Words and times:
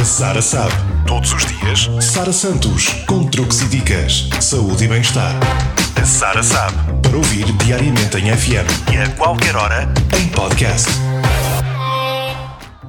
A 0.00 0.04
Sara 0.04 0.40
sabe. 0.40 0.74
Todos 1.06 1.32
os 1.32 1.44
dias, 1.44 1.90
Sara 2.00 2.32
Santos, 2.32 2.86
com 3.06 3.26
truques 3.26 3.62
e 3.62 3.64
dicas, 3.66 4.28
saúde 4.40 4.84
e 4.84 4.88
bem-estar. 4.88 5.34
A 6.00 6.04
Sara 6.04 6.40
sabe. 6.40 6.76
Para 7.02 7.16
ouvir 7.16 7.44
diariamente 7.64 8.16
em 8.16 8.30
FM 8.30 8.92
e 8.92 8.96
a 8.96 9.08
qualquer 9.16 9.56
hora 9.56 9.92
em 10.16 10.28
podcast. 10.28 10.88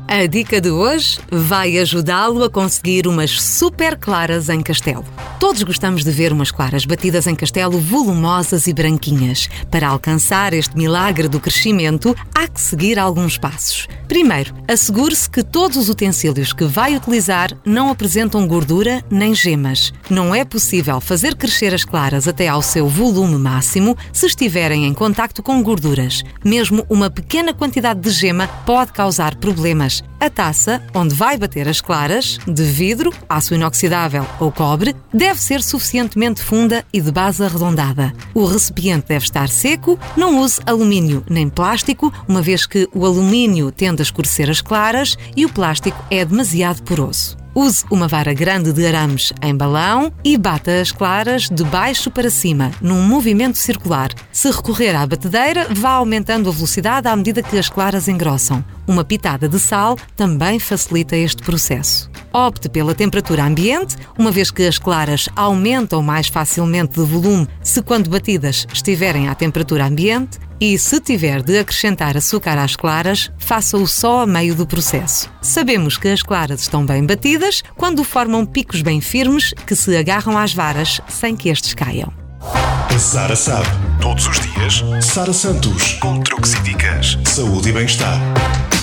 A 0.07 0.25
dica 0.27 0.61
de 0.61 0.69
hoje 0.69 1.19
vai 1.31 1.79
ajudá-lo 1.79 2.43
a 2.43 2.49
conseguir 2.49 3.07
umas 3.07 3.41
super 3.41 3.97
claras 3.97 4.47
em 4.47 4.61
castelo. 4.61 5.05
Todos 5.39 5.63
gostamos 5.63 6.03
de 6.03 6.11
ver 6.11 6.33
umas 6.33 6.51
claras 6.51 6.83
batidas 6.85 7.25
em 7.25 7.33
castelo 7.33 7.79
volumosas 7.79 8.67
e 8.67 8.73
branquinhas. 8.73 9.47
Para 9.71 9.87
alcançar 9.87 10.53
este 10.53 10.77
milagre 10.77 11.29
do 11.29 11.39
crescimento, 11.39 12.13
há 12.35 12.45
que 12.45 12.59
seguir 12.59 12.99
alguns 12.99 13.37
passos. 13.37 13.87
Primeiro, 14.09 14.53
assegure-se 14.67 15.29
que 15.29 15.41
todos 15.41 15.77
os 15.77 15.87
utensílios 15.87 16.51
que 16.51 16.65
vai 16.65 16.95
utilizar 16.95 17.55
não 17.63 17.89
apresentam 17.89 18.45
gordura 18.45 19.01
nem 19.09 19.33
gemas. 19.33 19.93
Não 20.09 20.35
é 20.35 20.43
possível 20.43 20.99
fazer 20.99 21.35
crescer 21.35 21.73
as 21.73 21.85
claras 21.85 22.27
até 22.27 22.49
ao 22.49 22.61
seu 22.61 22.87
volume 22.89 23.37
máximo 23.37 23.95
se 24.11 24.25
estiverem 24.25 24.85
em 24.85 24.93
contacto 24.93 25.41
com 25.41 25.63
gorduras. 25.63 26.21
Mesmo 26.43 26.85
uma 26.89 27.09
pequena 27.09 27.53
quantidade 27.53 28.01
de 28.01 28.09
gema 28.09 28.47
pode 28.65 28.91
causar 28.91 29.35
problemas. 29.35 30.03
A 30.19 30.29
taça, 30.29 30.83
onde 30.93 31.15
vai 31.15 31.37
bater 31.37 31.65
as 31.69 31.79
claras, 31.79 32.39
de 32.45 32.63
vidro, 32.63 33.13
aço 33.29 33.53
inoxidável 33.53 34.25
ou 34.37 34.51
cobre, 34.51 34.93
deve 35.13 35.28
ser 35.37 35.61
suficientemente 35.61 36.41
funda 36.41 36.83
e 36.91 36.99
de 36.99 37.11
base 37.11 37.43
arredondada. 37.43 38.13
O 38.33 38.45
recipiente 38.45 39.07
deve 39.09 39.25
estar 39.25 39.49
seco, 39.49 39.99
não 40.17 40.39
use 40.39 40.59
alumínio 40.65 41.23
nem 41.29 41.47
plástico, 41.47 42.11
uma 42.27 42.41
vez 42.41 42.65
que 42.65 42.87
o 42.93 43.05
alumínio 43.05 43.71
tende 43.71 44.01
a 44.01 44.03
escurecer 44.03 44.49
as 44.49 44.61
claras 44.61 45.17
e 45.35 45.45
o 45.45 45.49
plástico 45.49 46.03
é 46.09 46.25
demasiado 46.25 46.81
poroso. 46.83 47.37
Use 47.55 47.83
uma 47.89 48.07
vara 48.07 48.33
grande 48.33 48.71
de 48.71 48.85
arames 48.85 49.33
em 49.41 49.55
balão 49.55 50.13
e 50.23 50.37
bata 50.37 50.79
as 50.79 50.91
claras 50.91 51.49
de 51.49 51.63
baixo 51.63 52.11
para 52.11 52.29
cima, 52.29 52.71
num 52.79 53.01
movimento 53.01 53.57
circular. 53.57 54.13
Se 54.31 54.49
recorrer 54.51 54.95
à 54.95 55.05
batedeira, 55.05 55.67
vá 55.71 55.91
aumentando 55.91 56.49
a 56.49 56.53
velocidade 56.53 57.07
à 57.07 57.15
medida 57.15 57.41
que 57.41 57.57
as 57.57 57.67
claras 57.67 58.07
engrossam. 58.07 58.63
Uma 58.87 59.03
pitada 59.03 59.49
de 59.49 59.59
sal 59.59 59.97
também 60.15 60.59
facilita 60.59 61.17
este 61.17 61.43
processo. 61.43 62.09
Opte 62.33 62.69
pela 62.69 62.93
temperatura 62.93 63.43
ambiente, 63.43 63.95
uma 64.17 64.31
vez 64.31 64.51
que 64.51 64.67
as 64.67 64.77
claras 64.77 65.27
aumentam 65.35 66.01
mais 66.01 66.27
facilmente 66.27 66.99
de 66.99 67.05
volume 67.05 67.47
se, 67.63 67.81
quando 67.81 68.09
batidas, 68.09 68.67
estiverem 68.71 69.27
à 69.27 69.35
temperatura 69.35 69.85
ambiente. 69.85 70.37
E 70.61 70.77
se 70.77 70.99
tiver 70.99 71.41
de 71.41 71.57
acrescentar 71.57 72.17
açúcar 72.17 72.57
às 72.57 72.75
claras, 72.75 73.31
faça-o 73.37 73.87
só 73.87 74.23
a 74.23 74.27
meio 74.27 74.53
do 74.53 74.67
processo. 74.67 75.29
Sabemos 75.41 75.97
que 75.97 76.09
as 76.09 76.21
claras 76.21 76.61
estão 76.61 76.85
bem 76.85 77.05
batidas 77.05 77.63
quando 77.77 78.03
formam 78.03 78.45
picos 78.45 78.81
bem 78.81 78.99
firmes 78.99 79.53
que 79.65 79.75
se 79.75 79.95
agarram 79.95 80.37
às 80.37 80.53
varas 80.53 80.99
sem 81.07 81.35
que 81.35 81.47
estes 81.47 81.73
caiam. 81.73 82.11
A 82.41 82.99
Sara 82.99 83.35
sabe. 83.35 83.67
Todos 84.01 84.27
os 84.27 84.39
dias, 84.39 84.83
Sara 85.01 85.31
Santos, 85.31 85.93
com 86.01 86.19
truques 86.19 86.53
e 86.53 86.61
dicas, 86.63 87.17
saúde 87.25 87.69
e 87.69 87.71
bem-estar. 87.71 88.19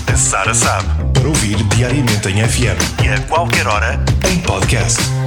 A 0.07 0.17
Sara 0.17 0.55
sabe. 0.55 1.06
Para 1.17 1.29
ouvir 1.29 1.57
diariamente 1.75 2.29
em 2.29 2.47
FM 2.47 3.03
e 3.05 3.09
a 3.09 3.21
qualquer 3.23 3.67
hora 3.67 3.99
em 4.31 4.39
podcast. 4.39 5.26